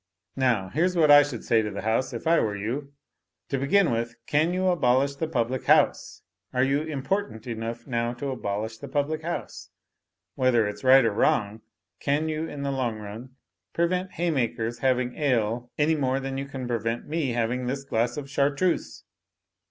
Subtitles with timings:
[0.35, 2.91] Now, here's what I should say to the House, if I were you.
[3.49, 6.23] To begin with, can you abolish the public house?
[6.53, 9.69] Are you important enough now to abolish the public house?
[10.33, 11.61] Whether it's right or wrong,
[11.99, 13.35] can you in the long run
[13.73, 18.27] prevent ha)miakers having ale any more than you can prevent me having this glass of
[18.27, 19.03] Chartreuse?"